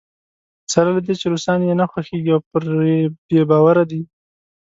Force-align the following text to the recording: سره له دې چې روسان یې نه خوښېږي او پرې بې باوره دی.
سره 0.73 0.89
له 0.95 0.99
دې 1.05 1.13
چې 1.19 1.25
روسان 1.33 1.59
یې 1.67 1.73
نه 1.81 1.85
خوښېږي 1.91 2.31
او 2.35 2.41
پرې 2.49 2.93
بې 3.27 3.41
باوره 3.49 3.83
دی. 3.91 4.01